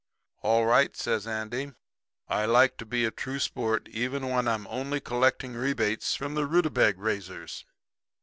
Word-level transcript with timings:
"'All 0.41 0.65
right,' 0.65 0.97
says 0.97 1.27
Andy. 1.27 1.73
'I 2.27 2.45
like 2.47 2.75
to 2.77 2.87
be 2.87 3.05
a 3.05 3.11
true 3.11 3.37
sport 3.37 3.87
even 3.89 4.29
when 4.31 4.47
I'm 4.47 4.65
only 4.65 4.99
collecting 4.99 5.53
rebates 5.53 6.15
from 6.15 6.33
the 6.33 6.47
rutabag 6.47 6.97
raisers. 6.97 7.67